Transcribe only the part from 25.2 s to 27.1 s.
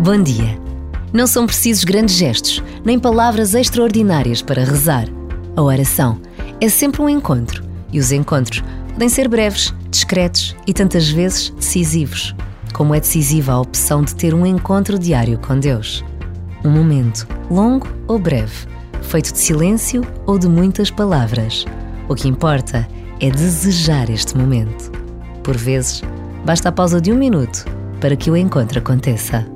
Por vezes, basta a pausa